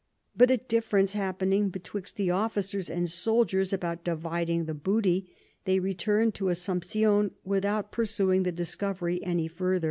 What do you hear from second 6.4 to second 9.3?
to Assumption without pursuing the Discovery